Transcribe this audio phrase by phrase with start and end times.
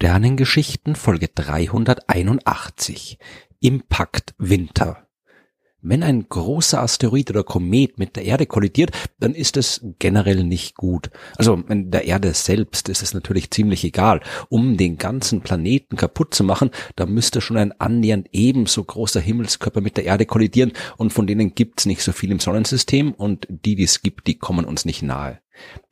[0.00, 3.18] Sternengeschichten Folge 381
[3.58, 5.08] Impact Winter
[5.80, 8.90] wenn ein großer Asteroid oder Komet mit der Erde kollidiert,
[9.20, 11.10] dann ist es generell nicht gut.
[11.36, 14.20] Also in der Erde selbst ist es natürlich ziemlich egal.
[14.48, 19.80] Um den ganzen Planeten kaputt zu machen, da müsste schon ein annähernd ebenso großer Himmelskörper
[19.80, 23.76] mit der Erde kollidieren und von denen gibt's nicht so viel im Sonnensystem und die,
[23.76, 25.38] die es gibt, die kommen uns nicht nahe.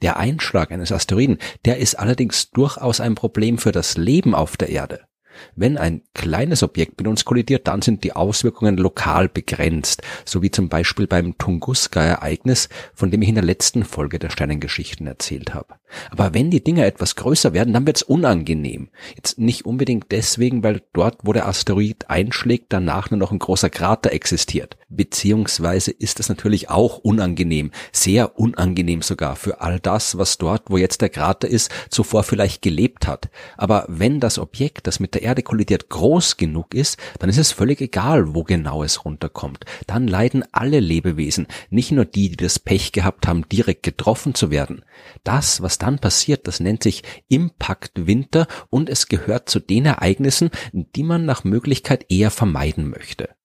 [0.03, 4.69] Der Einschlag eines Asteroiden, der ist allerdings durchaus ein Problem für das Leben auf der
[4.69, 5.06] Erde.
[5.55, 10.51] Wenn ein kleines Objekt mit uns kollidiert, dann sind die Auswirkungen lokal begrenzt, so wie
[10.51, 15.75] zum Beispiel beim Tunguska-Ereignis, von dem ich in der letzten Folge der Sternengeschichten erzählt habe.
[16.11, 18.89] Aber wenn die Dinger etwas größer werden, dann wird's unangenehm.
[19.15, 23.71] Jetzt nicht unbedingt deswegen, weil dort, wo der Asteroid einschlägt, danach nur noch ein großer
[23.71, 24.77] Krater existiert.
[24.89, 30.77] Beziehungsweise ist es natürlich auch unangenehm, sehr unangenehm sogar für all das, was dort, wo
[30.77, 33.29] jetzt der Krater ist, zuvor vielleicht gelebt hat.
[33.57, 37.51] Aber wenn das Objekt, das mit der Erde kollidiert, groß genug ist, dann ist es
[37.51, 39.65] völlig egal, wo genau es runterkommt.
[39.89, 44.53] Dann leiden alle Lebewesen, nicht nur die, die das Pech gehabt haben, direkt getroffen zu
[44.53, 44.85] werden.
[45.25, 50.51] Das, was dann passiert, das nennt sich Impact Winter und es gehört zu den Ereignissen,
[50.73, 53.36] die man nach Möglichkeit eher vermeiden möchte.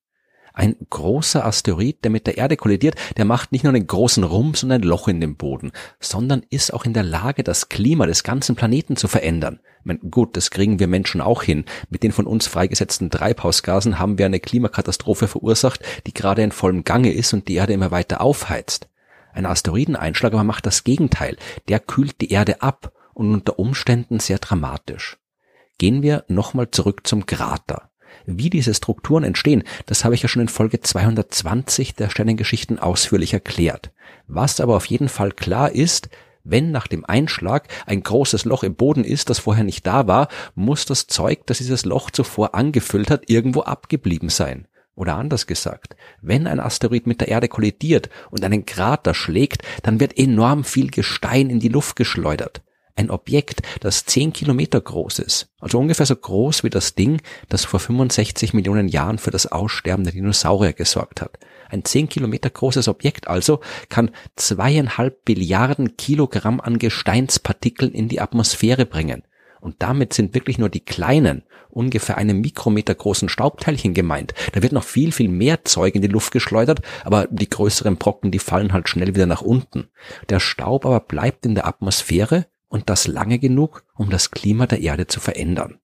[0.54, 4.64] Ein großer Asteroid, der mit der Erde kollidiert, der macht nicht nur einen großen Rums
[4.64, 8.24] und ein Loch in den Boden, sondern ist auch in der Lage, das Klima des
[8.24, 9.60] ganzen Planeten zu verändern.
[9.84, 11.66] Meine, gut, das kriegen wir Menschen auch hin.
[11.90, 16.84] Mit den von uns freigesetzten Treibhausgasen haben wir eine Klimakatastrophe verursacht, die gerade in vollem
[16.84, 18.90] Gange ist und die Erde immer weiter aufheizt.
[19.34, 21.38] Ein Asteroideneinschlag aber macht das Gegenteil.
[21.70, 25.18] Der kühlt die Erde ab und unter Umständen sehr dramatisch.
[25.78, 27.91] Gehen wir nochmal zurück zum Krater.
[28.26, 33.34] Wie diese Strukturen entstehen, das habe ich ja schon in Folge 220 der Sternengeschichten ausführlich
[33.34, 33.92] erklärt.
[34.28, 36.10] Was aber auf jeden Fall klar ist,
[36.44, 40.28] wenn nach dem Einschlag ein großes Loch im Boden ist, das vorher nicht da war,
[40.56, 44.68] muss das Zeug, das dieses Loch zuvor angefüllt hat, irgendwo abgeblieben sein.
[44.96, 50.00] Oder anders gesagt, wenn ein Asteroid mit der Erde kollidiert und einen Krater schlägt, dann
[50.00, 52.62] wird enorm viel Gestein in die Luft geschleudert
[52.96, 57.66] ein Objekt, das 10 Kilometer groß ist, also ungefähr so groß wie das Ding, das
[57.66, 61.40] vor 65 Millionen Jahren für das Aussterben der Dinosaurier gesorgt hat.
[61.70, 68.86] Ein 10 Kilometer großes Objekt also kann zweieinhalb Billiarden Kilogramm an Gesteinspartikeln in die Atmosphäre
[68.86, 69.24] bringen.
[69.62, 74.34] Und damit sind wirklich nur die kleinen, ungefähr einem Mikrometer großen Staubteilchen gemeint.
[74.54, 78.32] Da wird noch viel, viel mehr Zeug in die Luft geschleudert, aber die größeren Brocken,
[78.32, 79.90] die fallen halt schnell wieder nach unten.
[80.30, 84.82] Der Staub aber bleibt in der Atmosphäre und das lange genug, um das Klima der
[84.82, 85.80] Erde zu verändern.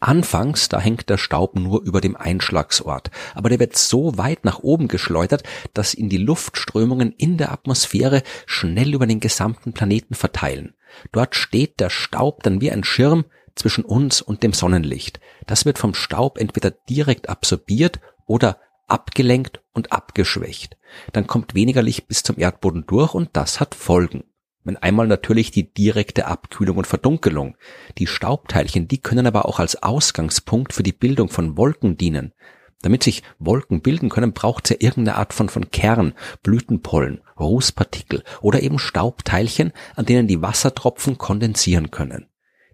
[0.00, 4.58] Anfangs, da hängt der Staub nur über dem Einschlagsort, aber der wird so weit nach
[4.58, 5.42] oben geschleudert,
[5.72, 10.74] dass ihn die Luftströmungen in der Atmosphäre schnell über den gesamten Planeten verteilen.
[11.12, 13.24] Dort steht der Staub dann wie ein Schirm
[13.54, 15.18] zwischen uns und dem Sonnenlicht.
[15.46, 20.76] Das wird vom Staub entweder direkt absorbiert oder abgelenkt und abgeschwächt.
[21.12, 24.24] Dann kommt weniger Licht bis zum Erdboden durch und das hat Folgen.
[24.66, 27.56] Wenn einmal natürlich die direkte Abkühlung und Verdunkelung.
[27.98, 32.32] Die Staubteilchen, die können aber auch als Ausgangspunkt für die Bildung von Wolken dienen.
[32.82, 38.24] Damit sich Wolken bilden können, braucht es ja irgendeine Art von, von Kern, Blütenpollen, Rußpartikel
[38.40, 42.26] oder eben Staubteilchen, an denen die Wassertropfen kondensieren können.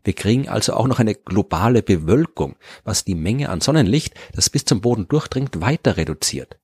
[0.03, 4.65] Wir kriegen also auch noch eine globale Bewölkung, was die Menge an Sonnenlicht, das bis
[4.65, 6.59] zum Boden durchdringt, weiter reduziert.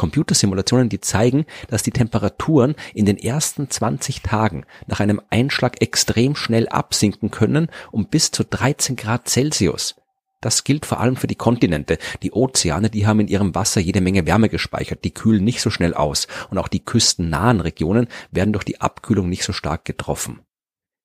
[0.00, 6.34] Computersimulationen, die zeigen, dass die Temperaturen in den ersten 20 Tagen nach einem Einschlag extrem
[6.36, 9.96] schnell absinken können um bis zu 13 Grad Celsius.
[10.40, 11.98] Das gilt vor allem für die Kontinente.
[12.22, 15.68] Die Ozeane, die haben in ihrem Wasser jede Menge Wärme gespeichert, die kühlen nicht so
[15.68, 20.40] schnell aus und auch die küstennahen Regionen werden durch die Abkühlung nicht so stark getroffen.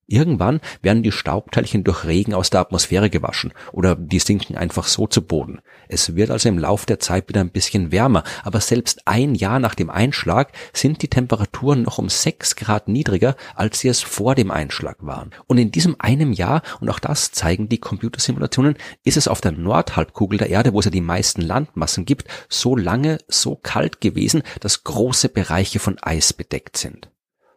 [0.07, 5.07] Irgendwann werden die Staubteilchen durch Regen aus der Atmosphäre gewaschen oder die sinken einfach so
[5.07, 5.61] zu Boden.
[5.87, 9.59] Es wird also im Lauf der Zeit wieder ein bisschen wärmer, aber selbst ein Jahr
[9.59, 14.35] nach dem Einschlag sind die Temperaturen noch um sechs Grad niedriger, als sie es vor
[14.35, 15.31] dem Einschlag waren.
[15.47, 19.53] Und in diesem einem Jahr, und auch das zeigen die Computersimulationen, ist es auf der
[19.53, 24.43] Nordhalbkugel der Erde, wo es ja die meisten Landmassen gibt, so lange so kalt gewesen,
[24.59, 27.09] dass große Bereiche von Eis bedeckt sind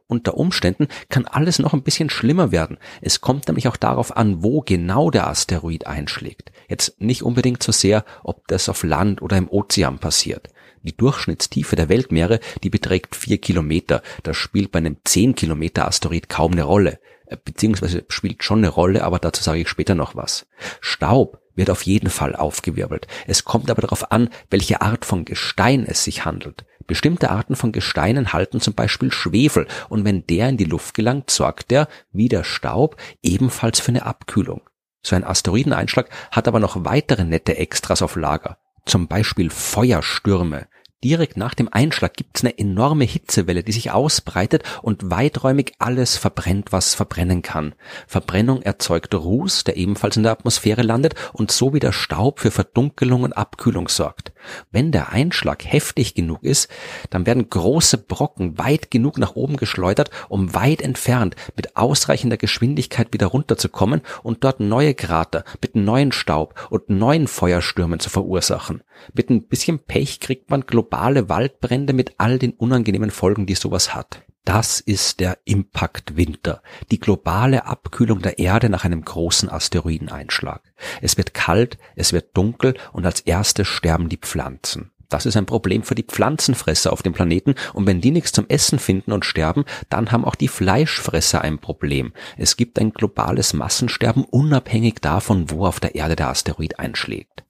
[0.08, 2.78] unter Umständen kann alles noch ein bisschen schlimmer werden.
[3.00, 6.50] Es kommt nämlich auch darauf an, wo genau der Asteroid einschlägt.
[6.68, 10.48] Jetzt nicht unbedingt so sehr, ob das auf Land oder im Ozean passiert.
[10.82, 14.02] Die Durchschnittstiefe der Weltmeere, die beträgt vier Kilometer.
[14.22, 16.98] Das spielt bei einem zehn Kilometer Asteroid kaum eine Rolle.
[17.26, 20.46] Äh, beziehungsweise spielt schon eine Rolle, aber dazu sage ich später noch was.
[20.80, 23.06] Staub wird auf jeden Fall aufgewirbelt.
[23.26, 26.64] Es kommt aber darauf an, welche Art von Gestein es sich handelt.
[26.88, 31.30] Bestimmte Arten von Gesteinen halten zum Beispiel Schwefel und wenn der in die Luft gelangt,
[31.30, 34.62] sorgt der, wie der Staub, ebenfalls für eine Abkühlung.
[35.02, 38.56] So ein Asteroideneinschlag hat aber noch weitere nette Extras auf Lager.
[38.86, 40.66] Zum Beispiel Feuerstürme,
[41.04, 46.16] Direkt nach dem Einschlag gibt es eine enorme Hitzewelle, die sich ausbreitet und weiträumig alles
[46.16, 47.76] verbrennt, was verbrennen kann.
[48.08, 52.50] Verbrennung erzeugt Ruß, der ebenfalls in der Atmosphäre landet und so wie der Staub für
[52.50, 54.32] Verdunkelung und Abkühlung sorgt.
[54.72, 56.68] Wenn der Einschlag heftig genug ist,
[57.10, 63.12] dann werden große Brocken weit genug nach oben geschleudert, um weit entfernt mit ausreichender Geschwindigkeit
[63.12, 68.82] wieder runterzukommen und dort neue Krater mit neuen Staub und neuen Feuerstürmen zu verursachen.
[69.12, 73.94] Mit ein bisschen Pech kriegt man globale Waldbrände mit all den unangenehmen Folgen, die sowas
[73.94, 74.22] hat.
[74.46, 80.62] Das ist der Impact Winter, die globale Abkühlung der Erde nach einem großen Asteroideneinschlag.
[81.02, 84.90] Es wird kalt, es wird dunkel und als erste sterben die Pflanzen.
[85.10, 88.46] Das ist ein Problem für die Pflanzenfresser auf dem Planeten und wenn die nichts zum
[88.48, 92.14] Essen finden und sterben, dann haben auch die Fleischfresser ein Problem.
[92.38, 97.44] Es gibt ein globales Massensterben unabhängig davon, wo auf der Erde der Asteroid einschlägt.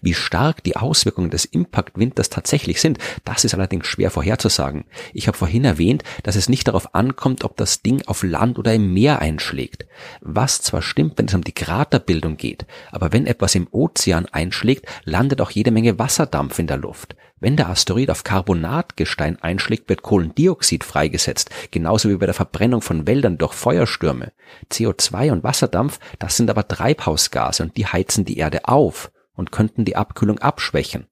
[0.00, 4.84] Wie stark die Auswirkungen des Impact-Winters tatsächlich sind, das ist allerdings schwer vorherzusagen.
[5.12, 8.74] Ich habe vorhin erwähnt, dass es nicht darauf ankommt, ob das Ding auf Land oder
[8.74, 9.86] im Meer einschlägt.
[10.20, 14.86] Was zwar stimmt, wenn es um die Kraterbildung geht, aber wenn etwas im Ozean einschlägt,
[15.04, 17.16] landet auch jede Menge Wasserdampf in der Luft.
[17.38, 23.06] Wenn der Asteroid auf Carbonatgestein einschlägt, wird Kohlendioxid freigesetzt, genauso wie bei der Verbrennung von
[23.06, 24.32] Wäldern durch Feuerstürme.
[24.72, 29.84] CO2 und Wasserdampf, das sind aber Treibhausgase und die heizen die Erde auf und könnten
[29.84, 31.06] die Abkühlung abschwächen.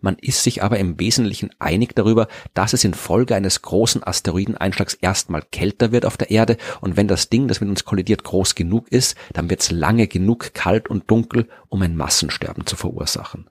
[0.00, 5.42] Man ist sich aber im Wesentlichen einig darüber, dass es infolge eines großen Asteroideneinschlags erstmal
[5.42, 8.90] kälter wird auf der Erde und wenn das Ding, das mit uns kollidiert, groß genug
[8.90, 13.48] ist, dann wird es lange genug kalt und dunkel, um ein Massensterben zu verursachen.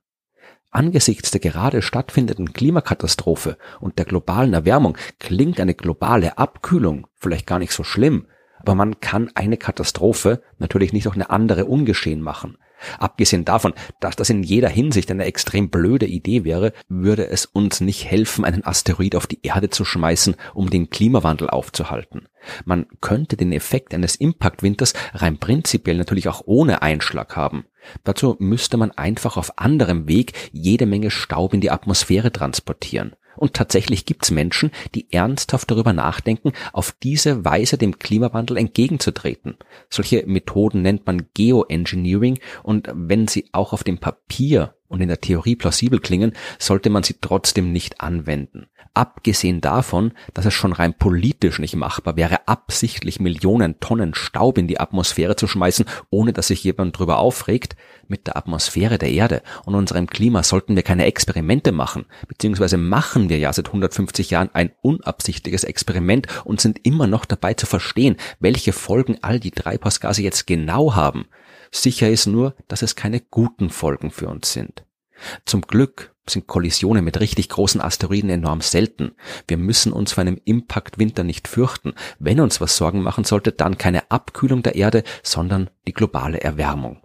[0.70, 7.60] Angesichts der gerade stattfindenden Klimakatastrophe und der globalen Erwärmung klingt eine globale Abkühlung vielleicht gar
[7.60, 8.28] nicht so schlimm,
[8.60, 12.58] aber man kann eine Katastrophe natürlich nicht auch eine andere ungeschehen machen.
[13.00, 17.82] Abgesehen davon, dass das in jeder Hinsicht eine extrem blöde Idee wäre, würde es uns
[17.82, 22.28] nicht helfen, einen Asteroid auf die Erde zu schmeißen, um den Klimawandel aufzuhalten.
[22.66, 27.66] Man könnte den Effekt eines Impact-Winters rein prinzipiell natürlich auch ohne Einschlag haben.
[28.04, 33.16] Dazu müsste man einfach auf anderem Weg jede Menge Staub in die Atmosphäre transportieren.
[33.38, 39.58] Und tatsächlich gibt's Menschen, die ernsthaft darüber nachdenken, auf diese Weise dem Klimawandel entgegenzutreten.
[39.90, 45.22] Solche Methoden nennt man Geoengineering und wenn sie auch auf dem Papier und in der
[45.22, 48.68] Theorie plausibel klingen, sollte man sie trotzdem nicht anwenden.
[48.94, 54.68] Abgesehen davon, dass es schon rein politisch nicht machbar wäre, absichtlich Millionen Tonnen Staub in
[54.68, 57.76] die Atmosphäre zu schmeißen, ohne dass sich jemand drüber aufregt,
[58.08, 63.30] mit der Atmosphäre der Erde und unserem Klima sollten wir keine Experimente machen, beziehungsweise machen
[63.30, 68.16] wir ja seit 150 Jahren ein unabsichtliches Experiment und sind immer noch dabei zu verstehen,
[68.40, 71.28] welche Folgen all die Treibhausgase jetzt genau haben.
[71.82, 74.84] Sicher ist nur, dass es keine guten Folgen für uns sind.
[75.46, 79.12] Zum Glück sind Kollisionen mit richtig großen Asteroiden enorm selten.
[79.48, 81.94] Wir müssen uns vor einem Impact-Winter nicht fürchten.
[82.20, 87.02] Wenn uns was Sorgen machen sollte, dann keine Abkühlung der Erde, sondern die globale Erwärmung.